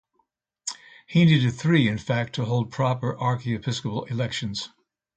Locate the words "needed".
1.25-1.53